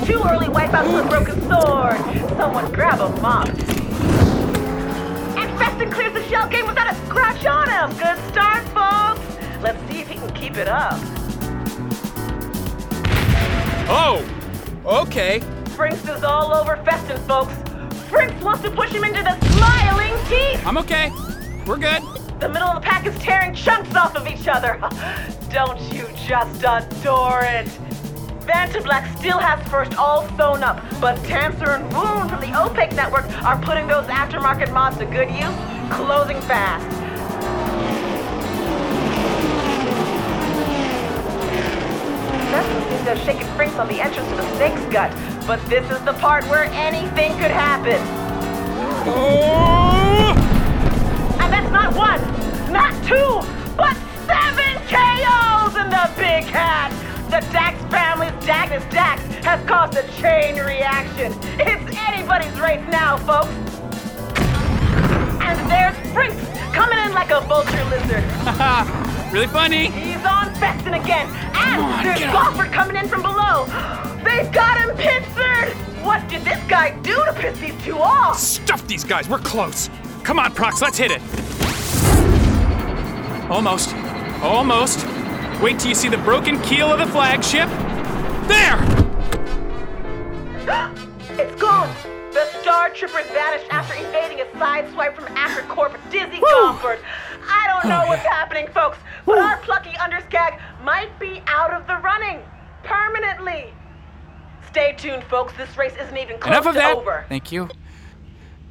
Too 0.07 0.23
early 0.25 0.49
wipeouts 0.49 0.93
with 0.93 1.07
a 1.07 1.09
broken 1.09 1.41
sword. 1.49 1.99
Someone 2.37 2.71
grab 2.73 3.01
a 3.01 3.09
mop. 3.21 3.49
And 5.39 5.59
Festin 5.59 5.91
clears 5.91 6.13
the 6.13 6.23
shell 6.29 6.49
game 6.49 6.67
without 6.67 6.93
a 6.93 6.97
scratch 7.07 7.47
on 7.47 7.69
him. 7.69 7.97
Good 7.99 8.19
start, 8.31 8.65
folks. 8.69 9.23
Let's 9.63 9.81
see 9.91 10.01
if 10.01 10.09
he 10.09 10.17
can 10.17 10.31
keep 10.35 10.57
it 10.57 10.69
up. 10.69 10.99
Oh! 13.89 14.25
Okay. 14.85 15.41
Frinks 15.77 16.07
is 16.09 16.23
all 16.25 16.55
over 16.55 16.77
Festin, 16.85 17.19
folks. 17.27 17.55
Frinks 18.09 18.43
wants 18.45 18.63
to 18.63 18.71
push 18.71 18.91
him 18.91 19.05
into 19.05 19.23
the 19.23 19.39
smiling 19.53 20.15
teeth. 20.27 20.67
I'm 20.67 20.79
okay. 20.79 21.11
We're 21.67 21.79
good. 21.79 22.03
The 22.41 22.49
middle 22.49 22.69
of 22.69 22.75
the 22.75 22.81
pack 22.81 23.07
is 23.07 23.19
tearing 23.19 23.55
chunks 23.55 23.95
off 23.97 24.17
of 24.17 24.27
each 24.27 24.49
other. 24.49 24.79
Don't 25.51 25.81
you 25.93 26.07
just 26.27 26.63
adore 26.63 27.43
it? 27.43 27.69
Vantablack 28.45 29.17
still 29.19 29.39
has 29.39 29.67
first 29.69 29.97
all 29.97 30.29
sewn 30.37 30.63
up, 30.63 30.83
but 31.01 31.17
Tancer 31.25 31.71
and 31.71 31.91
Wound 31.93 32.31
from 32.31 32.41
the 32.41 32.49
OPEC 32.49 32.95
network 32.95 33.25
are 33.43 33.59
putting 33.61 33.87
those 33.87 34.05
aftermarket 34.07 34.73
mods 34.73 34.99
to 34.99 35.07
good 35.07 35.31
use, 35.31 35.55
closing 35.91 36.41
fast. 36.43 36.85
Festin 42.51 42.83
seems 42.89 43.01
to 43.03 43.09
have 43.15 43.19
shaken 43.19 43.47
Frinks 43.57 43.77
on 43.77 43.89
the 43.89 44.01
entrance 44.01 44.29
to 44.29 44.37
the 44.37 44.57
snake's 44.57 44.93
gut, 44.93 45.11
but 45.47 45.65
this 45.69 45.91
is 45.91 46.01
the 46.05 46.13
part 46.15 46.45
where 46.45 46.65
anything 46.65 47.33
could 47.33 47.51
happen. 47.51 47.99
Oh! 49.07 50.35
And 51.41 51.53
that's 51.53 51.71
not 51.71 51.95
one, 51.95 52.21
not 52.71 52.93
two, 53.05 53.41
but 53.77 53.97
seven 54.27 54.77
KOs 54.89 55.77
in 55.77 55.89
the 55.89 56.11
big 56.17 56.45
hat! 56.45 57.04
Family's 57.91 58.33
Dagnus 58.45 58.89
Dax 58.91 59.23
has 59.45 59.65
caused 59.69 59.97
a 59.97 60.03
chain 60.21 60.57
reaction. 60.57 61.33
It's 61.59 61.97
anybody's 62.09 62.59
race 62.61 62.85
now, 62.91 63.17
folks. 63.19 63.51
And 65.43 65.71
there's 65.71 66.13
Frinks 66.13 66.37
coming 66.75 66.99
in 66.99 67.13
like 67.13 67.31
a 67.31 67.41
vulture 67.43 67.85
lizard. 67.87 68.25
really 69.33 69.47
funny. 69.47 69.91
He's 69.91 70.25
on 70.25 70.55
Festin 70.57 70.95
again. 70.95 71.29
And 71.55 71.81
on, 71.81 72.05
there's 72.05 72.19
get 72.19 72.73
coming 72.73 72.97
in 72.97 73.09
from 73.09 73.23
below. 73.23 73.67
They've 74.25 74.51
got 74.53 74.79
him 74.79 74.97
pincered. 74.97 75.73
What 76.05 76.29
did 76.29 76.43
this 76.43 76.63
guy 76.69 76.99
do 77.01 77.15
to 77.15 77.33
piss 77.35 77.59
these 77.61 77.75
two 77.85 77.99
off? 77.99 78.39
Stuff 78.39 78.87
these 78.87 79.05
guys. 79.05 79.29
We're 79.29 79.39
close. 79.39 79.89
Come 80.23 80.39
on, 80.39 80.53
Prox. 80.53 80.83
Let's 80.83 80.99
hit 80.99 81.11
it. 81.11 81.21
Almost. 83.51 83.95
Almost. 84.43 85.14
Wait 85.65 85.79
till 85.81 85.89
you 85.89 85.95
see 85.95 86.11
the 86.11 86.19
broken 86.19 86.61
keel 86.61 86.93
of 86.93 86.99
the 86.99 87.07
flagship. 87.07 87.71
There! 88.47 88.77
It's 91.39 91.59
gone! 91.59 91.89
The 92.35 92.45
Star 92.61 92.91
Tripper's 92.91 93.27
vanished 93.31 93.65
after 93.71 93.95
evading 93.95 94.41
a 94.43 94.45
sideswipe 94.59 95.15
from 95.15 95.25
Acrocorp 95.35 95.97
Dizzy 96.11 96.37
Whew. 96.37 96.47
Golford. 96.55 96.99
I 97.49 97.67
don't 97.67 97.89
know 97.89 98.03
Oh, 98.05 98.09
what's 98.09 98.23
yeah. 98.25 98.35
happening, 98.35 98.67
folks, 98.75 98.99
but 99.25 99.39
our 99.39 99.57
plucky 99.63 99.93
underscag 99.93 100.61
might 100.85 101.19
be 101.19 101.43
out 101.47 101.73
of 101.73 101.87
the 101.87 101.97
running 101.97 102.41
permanently. 102.83 103.73
Stay 104.71 104.95
tuned, 104.99 105.25
folks. 105.25 105.55
This 105.57 105.75
race 105.79 105.95
isn't 105.99 106.19
even 106.19 106.39
close 106.39 106.53
Enough 106.53 106.67
of 106.67 106.75
to 106.75 106.79
that. 106.81 106.95
over. 106.99 107.25
Thank 107.31 107.51
you. 107.51 107.71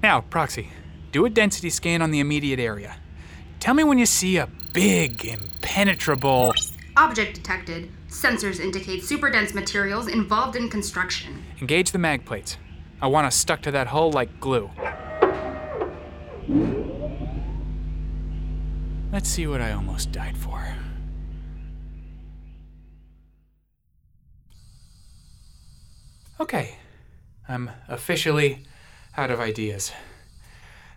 Now, 0.03 0.21
Proxy, 0.21 0.69
do 1.11 1.25
a 1.25 1.29
density 1.31 1.71
scan 1.71 2.03
on 2.03 2.11
the 2.11 2.19
immediate 2.19 2.59
area. 2.59 2.97
Tell 3.59 3.73
me 3.73 3.83
when 3.83 3.97
you 3.97 4.05
see 4.05 4.37
a 4.37 4.47
big, 4.73 5.25
impenetrable. 5.25 6.53
Object 6.95 7.35
detected. 7.35 7.91
Sensors 8.07 8.59
indicate 8.59 9.03
super 9.03 9.29
dense 9.29 9.53
materials 9.53 10.07
involved 10.07 10.55
in 10.55 10.69
construction. 10.69 11.43
Engage 11.59 11.91
the 11.91 11.97
mag 11.97 12.23
plates. 12.25 12.57
I 13.01 13.07
want 13.07 13.27
us 13.27 13.35
stuck 13.35 13.61
to 13.63 13.71
that 13.71 13.87
hull 13.87 14.11
like 14.11 14.39
glue. 14.39 14.69
Let's 19.11 19.29
see 19.29 19.47
what 19.47 19.61
I 19.61 19.71
almost 19.71 20.11
died 20.11 20.37
for. 20.37 20.75
Okay, 26.39 26.77
I'm 27.47 27.71
officially 27.87 28.63
out 29.17 29.31
of 29.31 29.39
ideas. 29.39 29.91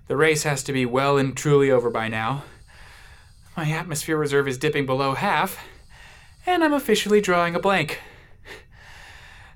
The 0.08 0.16
race 0.16 0.44
has 0.44 0.62
to 0.64 0.72
be 0.72 0.86
well 0.86 1.18
and 1.18 1.36
truly 1.36 1.70
over 1.70 1.90
by 1.90 2.08
now. 2.08 2.44
My 3.56 3.70
atmosphere 3.70 4.16
reserve 4.16 4.48
is 4.48 4.58
dipping 4.58 4.86
below 4.86 5.14
half, 5.14 5.58
and 6.46 6.62
I'm 6.62 6.72
officially 6.72 7.20
drawing 7.20 7.54
a 7.54 7.60
blank. 7.60 8.00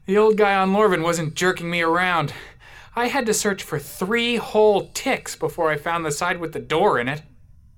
The 0.07 0.19
old 0.19 0.37
guy 0.37 0.55
on 0.57 0.73
Lorvin 0.73 1.03
wasn't 1.03 1.37
jerking 1.37 1.71
me 1.71 1.83
around. 1.83 2.33
I 2.97 3.07
had 3.07 3.27
to 3.27 3.35
search 3.35 3.63
for 3.63 3.79
three 3.79 4.37
whole 4.37 4.89
ticks 4.93 5.37
before 5.37 5.71
I 5.71 5.77
found 5.77 6.05
the 6.05 6.11
side 6.11 6.41
with 6.41 6.53
the 6.53 6.59
door 6.59 6.99
in 6.99 7.07
it. 7.07 7.23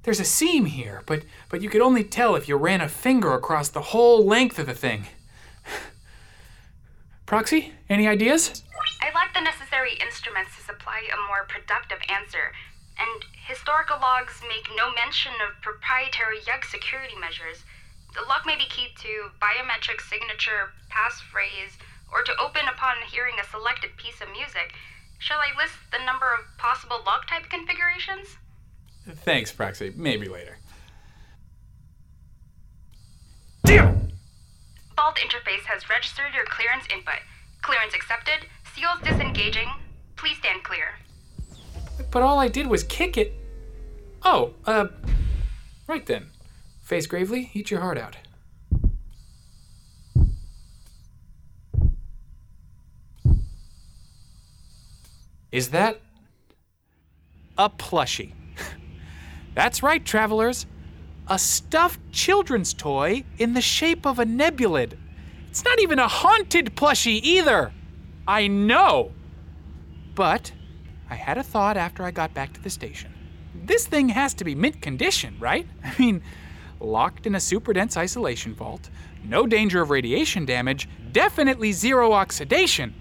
There's 0.04 0.21
a 0.21 0.25
seam 0.25 0.64
here, 0.64 1.02
but 1.07 1.25
but 1.50 1.61
you 1.61 1.69
could 1.69 1.83
only 1.83 2.02
tell 2.02 2.35
if 2.35 2.49
you 2.49 2.57
ran 2.57 2.81
a 2.81 2.88
finger 2.88 3.35
across 3.35 3.69
the 3.69 3.92
whole 3.92 4.25
length 4.25 4.59
of 4.59 4.66
the 4.66 4.75
thing. 4.75 5.07
Proxy, 7.26 7.73
any 7.88 8.09
ideas? 8.09 8.64
I 9.00 9.12
lack 9.14 9.35
the 9.35 9.40
necessary 9.42 9.92
instruments 10.00 10.57
to 10.57 10.62
supply 10.62 11.02
a 11.12 11.28
more 11.28 11.45
productive 11.47 11.99
answer, 12.09 12.52
and 12.99 13.25
historical 13.47 13.99
logs 14.00 14.40
make 14.49 14.66
no 14.76 14.90
mention 14.92 15.33
of 15.47 15.61
proprietary 15.61 16.38
Yug 16.47 16.64
security 16.64 17.14
measures. 17.21 17.64
The 18.14 18.28
log 18.28 18.45
may 18.45 18.57
be 18.57 18.66
keyed 18.69 18.92
to 19.00 19.31
biometric 19.40 20.00
signature, 20.00 20.73
passphrase, 20.90 21.81
or 22.12 22.23
to 22.23 22.33
open 22.38 22.69
upon 22.69 22.97
hearing 23.11 23.37
a 23.40 23.45
selected 23.45 23.97
piece 23.97 24.21
of 24.21 24.28
music. 24.31 24.75
Shall 25.19 25.38
I 25.38 25.57
list 25.57 25.75
the 25.90 26.04
number 26.04 26.26
of 26.35 26.45
possible 26.59 27.00
lock 27.07 27.26
type 27.28 27.49
configurations? 27.49 28.37
Thanks, 29.25 29.50
Proxy. 29.52 29.92
Maybe 29.97 30.28
later. 30.28 30.59
Damn! 33.64 34.09
Vault 34.97 35.16
interface 35.16 35.64
has 35.64 35.88
registered 35.88 36.35
your 36.35 36.45
clearance 36.45 36.85
input. 36.92 37.21
Clearance 37.62 37.95
accepted. 37.95 38.47
Seals 38.75 39.00
disengaging. 39.02 39.69
Please 40.16 40.37
stand 40.38 40.64
clear. 40.64 40.99
But 42.11 42.23
all 42.23 42.38
I 42.38 42.49
did 42.49 42.66
was 42.66 42.85
kick 42.85 43.16
it. 43.16 43.33
Oh, 44.23 44.54
uh, 44.66 44.88
right 45.87 46.04
then. 46.04 46.32
Phase 46.93 47.07
Gravely, 47.07 47.51
eat 47.55 47.71
your 47.71 47.81
heart 47.81 47.97
out. 47.97 48.19
Is 55.51 55.71
that 55.71 56.03
a 57.57 57.71
plushie? 57.71 58.35
That's 59.55 59.83
right, 59.83 60.05
travelers. 60.05 60.67
A 61.29 61.39
stuffed 61.39 61.99
children's 62.13 62.75
toy 62.75 63.25
in 63.39 63.55
the 63.55 63.63
shape 63.63 64.07
of 64.07 64.19
a 64.19 64.27
nebulid. 64.27 64.99
It's 65.49 65.65
not 65.65 65.81
even 65.81 65.99
a 65.99 66.09
haunted 66.09 66.77
plushie 66.77 67.23
either. 67.23 67.73
I 68.29 68.49
know. 68.49 69.13
But 70.15 70.53
I 71.09 71.15
had 71.15 71.39
a 71.39 71.43
thought 71.43 71.79
after 71.79 72.03
I 72.03 72.11
got 72.11 72.35
back 72.35 72.53
to 72.53 72.61
the 72.61 72.69
station. 72.69 73.15
This 73.65 73.87
thing 73.87 74.11
has 74.11 74.35
to 74.35 74.45
be 74.45 74.55
mint 74.55 74.83
condition, 74.83 75.39
right? 75.41 75.67
I 75.85 75.95
mean, 75.99 76.23
locked 76.83 77.27
in 77.27 77.35
a 77.35 77.41
super 77.41 77.73
dense 77.73 77.97
isolation 77.97 78.55
vault, 78.55 78.91
no 79.25 79.47
danger 79.47 79.81
of 79.83 79.91
radiation 79.91 80.45
damage, 80.45 80.89
definitely 81.12 81.73
zero 81.73 82.12
oxidation. 82.12 82.95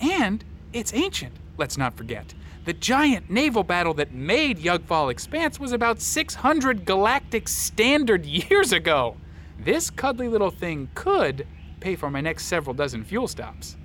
And 0.00 0.44
it's 0.72 0.92
ancient, 0.94 1.34
let's 1.56 1.78
not 1.78 1.96
forget. 1.96 2.34
The 2.64 2.72
giant 2.72 3.28
naval 3.30 3.62
battle 3.62 3.94
that 3.94 4.12
made 4.12 4.58
Yugfall 4.58 5.10
Expanse 5.10 5.60
was 5.60 5.72
about 5.72 6.00
600 6.00 6.84
galactic 6.84 7.48
standard 7.48 8.24
years 8.26 8.72
ago. 8.72 9.16
This 9.58 9.90
cuddly 9.90 10.28
little 10.28 10.50
thing 10.50 10.88
could 10.94 11.46
pay 11.80 11.94
for 11.96 12.10
my 12.10 12.20
next 12.20 12.46
several 12.46 12.74
dozen 12.74 13.04
fuel 13.04 13.28
stops. 13.28 13.76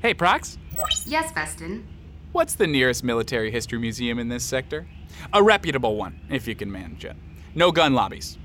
Hey, 0.00 0.14
Prox, 0.14 0.58
Yes, 1.06 1.32
Festin. 1.32 1.86
what's 2.32 2.54
the 2.54 2.66
nearest 2.66 3.02
military 3.02 3.50
history 3.50 3.78
museum 3.78 4.18
in 4.18 4.28
this 4.28 4.44
sector? 4.44 4.86
A 5.32 5.42
reputable 5.42 5.96
one, 5.96 6.20
if 6.30 6.46
you 6.46 6.54
can 6.54 6.70
manage 6.70 7.04
it. 7.04 7.16
No 7.54 7.72
gun 7.72 7.94
lobbies. 7.94 8.38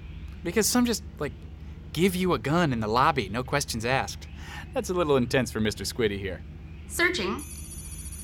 Because 0.43 0.67
some 0.67 0.85
just, 0.85 1.03
like, 1.19 1.33
give 1.93 2.15
you 2.15 2.33
a 2.33 2.39
gun 2.39 2.71
in 2.71 2.79
the 2.79 2.87
lobby, 2.87 3.29
no 3.29 3.43
questions 3.43 3.85
asked. 3.85 4.27
That's 4.73 4.89
a 4.89 4.93
little 4.93 5.17
intense 5.17 5.51
for 5.51 5.59
Mr. 5.59 5.85
Squiddy 5.85 6.19
here. 6.19 6.41
Searching. 6.87 7.43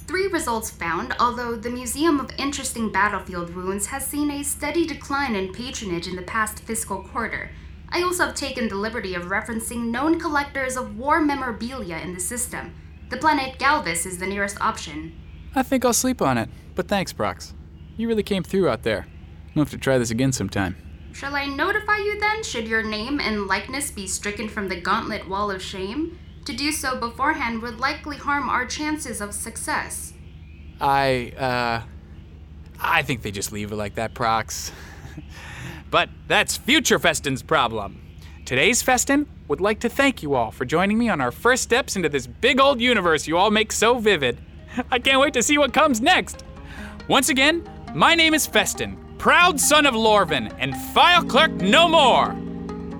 Three 0.07 0.27
results 0.27 0.69
found, 0.69 1.15
although 1.19 1.55
the 1.55 1.69
Museum 1.69 2.19
of 2.19 2.29
Interesting 2.37 2.91
Battlefield 2.91 3.49
Ruins 3.49 3.87
has 3.87 4.05
seen 4.05 4.29
a 4.29 4.43
steady 4.43 4.85
decline 4.85 5.35
in 5.35 5.51
patronage 5.51 6.07
in 6.07 6.15
the 6.15 6.21
past 6.21 6.59
fiscal 6.59 7.01
quarter. 7.01 7.49
I 7.89 8.03
also 8.03 8.25
have 8.25 8.35
taken 8.35 8.67
the 8.67 8.75
liberty 8.75 9.15
of 9.15 9.25
referencing 9.25 9.89
known 9.89 10.19
collectors 10.19 10.77
of 10.77 10.97
war 10.97 11.21
memorabilia 11.21 11.97
in 11.97 12.13
the 12.13 12.19
system. 12.19 12.75
The 13.09 13.17
planet 13.17 13.57
Galvis 13.57 14.05
is 14.05 14.19
the 14.19 14.27
nearest 14.27 14.61
option. 14.61 15.15
I 15.55 15.63
think 15.63 15.83
I'll 15.83 15.93
sleep 15.93 16.21
on 16.21 16.37
it, 16.37 16.49
but 16.75 16.87
thanks, 16.87 17.13
Prox. 17.13 17.53
You 17.97 18.07
really 18.07 18.23
came 18.23 18.43
through 18.43 18.69
out 18.69 18.83
there. 18.83 19.07
We'll 19.55 19.65
have 19.65 19.71
to 19.71 19.77
try 19.77 19.97
this 19.97 20.11
again 20.11 20.33
sometime. 20.33 20.75
Shall 21.15 21.33
I 21.33 21.45
notify 21.45 21.95
you 21.95 22.19
then, 22.19 22.43
should 22.43 22.67
your 22.67 22.83
name 22.83 23.21
and 23.21 23.47
likeness 23.47 23.89
be 23.89 24.05
stricken 24.05 24.49
from 24.49 24.67
the 24.67 24.81
Gauntlet 24.81 25.29
Wall 25.29 25.49
of 25.49 25.61
Shame? 25.61 26.19
To 26.43 26.51
do 26.51 26.73
so 26.73 26.99
beforehand 26.99 27.61
would 27.61 27.79
likely 27.79 28.17
harm 28.17 28.49
our 28.49 28.65
chances 28.65 29.21
of 29.21 29.33
success. 29.33 30.11
I, 30.81 31.31
uh. 31.37 31.83
I 32.81 33.01
think 33.03 33.21
they 33.21 33.31
just 33.31 33.53
leave 33.53 33.71
it 33.71 33.77
like 33.77 33.95
that, 33.95 34.13
Prox. 34.13 34.73
but 35.89 36.09
that's 36.27 36.57
future 36.57 36.99
Festin's 36.99 37.41
problem. 37.41 38.01
Today's 38.43 38.81
Festin 38.81 39.25
would 39.47 39.61
like 39.61 39.79
to 39.79 39.89
thank 39.89 40.21
you 40.21 40.33
all 40.35 40.51
for 40.51 40.65
joining 40.65 40.97
me 40.97 41.07
on 41.07 41.21
our 41.21 41.31
first 41.31 41.63
steps 41.63 41.95
into 41.95 42.09
this 42.09 42.27
big 42.27 42.59
old 42.59 42.81
universe 42.81 43.25
you 43.25 43.37
all 43.37 43.51
make 43.51 43.71
so 43.71 43.99
vivid. 43.99 44.37
I 44.91 44.99
can't 44.99 45.21
wait 45.21 45.33
to 45.35 45.43
see 45.43 45.57
what 45.57 45.71
comes 45.71 46.01
next. 46.01 46.43
Once 47.07 47.29
again, 47.29 47.63
my 47.93 48.15
name 48.15 48.33
is 48.33 48.45
Festin, 48.45 48.97
proud 49.25 49.59
son 49.59 49.87
of 49.87 49.95
Lorvin, 49.95 50.55
and 50.59 50.77
file 50.93 51.23
clerk 51.23 51.49
no 51.53 51.89
more. 51.89 52.31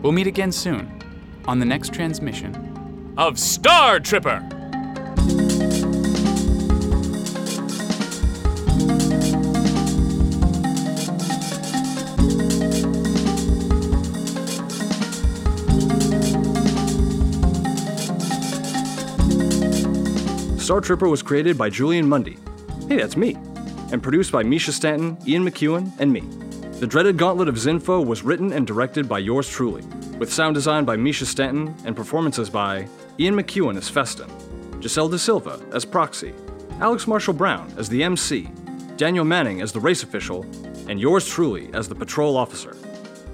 We'll 0.02 0.12
meet 0.12 0.26
again 0.26 0.52
soon 0.52 0.92
on 1.48 1.60
the 1.60 1.66
next 1.68 1.94
transmission 1.94 3.14
of 3.16 3.38
Star 3.38 4.00
Tripper. 4.00 4.40
Star 20.58 20.82
Tripper 20.82 21.08
was 21.08 21.22
created 21.22 21.56
by 21.56 21.70
Julian 21.70 22.10
Mundy. 22.10 22.40
Hey, 22.90 22.98
that's 22.98 23.16
me. 23.16 23.38
And 23.92 24.02
produced 24.02 24.32
by 24.32 24.44
Misha 24.44 24.72
Stanton, 24.72 25.18
Ian 25.28 25.46
McEwen, 25.46 25.92
and 26.00 26.12
me. 26.12 26.22
The 26.80 26.88
Dreaded 26.88 27.18
Gauntlet 27.18 27.48
of 27.48 27.56
Zinfo 27.56 28.06
was 28.06 28.24
written 28.24 28.52
and 28.52 28.68
directed 28.68 29.08
by 29.08 29.20
yours 29.20 29.48
truly, 29.48 29.82
with 30.20 30.34
sound 30.34 30.56
design 30.56 30.84
by 30.84 30.98
Misha 30.98 31.26
Stanton 31.26 31.74
and 31.86 31.96
performances 31.96 32.50
by 32.50 32.86
Ian 33.18 33.36
McEwen 33.36 33.78
as 33.78 33.88
Festin, 33.88 34.30
Giselle 34.82 35.08
De 35.08 35.18
Silva 35.18 35.62
as 35.72 35.86
Proxy, 35.86 36.34
Alex 36.82 37.08
Marshall 37.08 37.34
Brown 37.34 37.72
as 37.78 37.88
the 37.88 38.04
MC, 38.04 38.50
Daniel 38.98 39.24
Manning 39.24 39.62
as 39.62 39.72
the 39.72 39.80
race 39.80 40.04
official, 40.04 40.44
and 40.90 41.00
yours 41.00 41.26
truly 41.28 41.70
as 41.74 41.88
the 41.88 41.96
patrol 41.96 42.36
officer. 42.36 42.76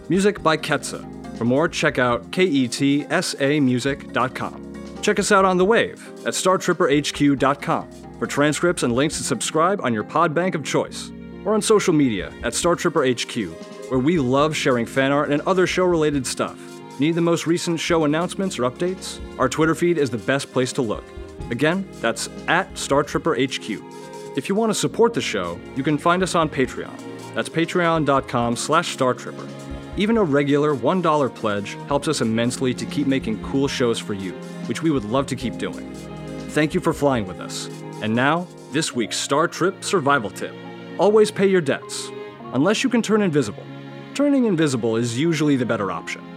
Music 0.07 0.43
by 0.43 0.55
Ketsa. 0.55 1.03
For 1.37 1.45
more, 1.45 1.67
check 1.67 1.97
out 1.97 2.29
ketsamusic.com. 2.29 5.01
Check 5.01 5.17
us 5.17 5.31
out 5.31 5.45
on 5.45 5.57
the 5.57 5.65
wave 5.65 6.07
at 6.27 6.33
startripperhq.com 6.33 8.00
for 8.21 8.27
transcripts 8.27 8.83
and 8.83 8.93
links 8.93 9.17
to 9.17 9.23
subscribe 9.23 9.81
on 9.81 9.95
your 9.95 10.03
pod 10.03 10.31
bank 10.31 10.53
of 10.53 10.63
choice, 10.63 11.11
or 11.43 11.55
on 11.55 11.61
social 11.61 11.91
media 11.91 12.31
at 12.43 12.53
StarTripperHQ, 12.53 13.89
where 13.89 13.99
we 13.99 14.19
love 14.19 14.55
sharing 14.55 14.85
fan 14.85 15.11
art 15.11 15.31
and 15.31 15.41
other 15.47 15.65
show 15.65 15.85
related 15.85 16.27
stuff. 16.27 16.55
Need 16.99 17.15
the 17.15 17.21
most 17.21 17.47
recent 17.47 17.79
show 17.79 18.03
announcements 18.03 18.59
or 18.59 18.69
updates? 18.69 19.19
Our 19.39 19.49
Twitter 19.49 19.73
feed 19.73 19.97
is 19.97 20.11
the 20.11 20.19
best 20.19 20.51
place 20.51 20.71
to 20.73 20.83
look. 20.83 21.03
Again, 21.49 21.89
that's 21.93 22.29
at 22.47 22.71
StarTripperHQ. 22.75 24.37
If 24.37 24.47
you 24.47 24.53
want 24.53 24.69
to 24.69 24.75
support 24.75 25.15
the 25.15 25.21
show, 25.21 25.59
you 25.75 25.81
can 25.81 25.97
find 25.97 26.21
us 26.21 26.35
on 26.35 26.47
Patreon. 26.47 26.95
That's 27.33 27.49
patreon.com 27.49 28.55
slash 28.55 28.95
startripper. 28.95 29.49
Even 29.97 30.17
a 30.17 30.23
regular 30.23 30.75
$1 30.75 31.33
pledge 31.33 31.73
helps 31.87 32.07
us 32.07 32.21
immensely 32.21 32.75
to 32.75 32.85
keep 32.85 33.07
making 33.07 33.41
cool 33.43 33.67
shows 33.67 33.97
for 33.97 34.13
you, 34.13 34.33
which 34.67 34.83
we 34.83 34.91
would 34.91 35.05
love 35.05 35.25
to 35.25 35.35
keep 35.35 35.57
doing. 35.57 35.91
Thank 36.49 36.75
you 36.75 36.79
for 36.79 36.93
flying 36.93 37.25
with 37.25 37.39
us. 37.39 37.67
And 38.01 38.15
now, 38.15 38.47
this 38.71 38.95
week's 38.95 39.15
Star 39.15 39.47
Trip 39.47 39.83
survival 39.83 40.31
tip. 40.31 40.55
Always 40.97 41.29
pay 41.29 41.45
your 41.45 41.61
debts, 41.61 42.09
unless 42.53 42.83
you 42.83 42.89
can 42.89 43.03
turn 43.03 43.21
invisible. 43.21 43.63
Turning 44.15 44.45
invisible 44.45 44.95
is 44.95 45.19
usually 45.19 45.55
the 45.55 45.67
better 45.67 45.91
option. 45.91 46.30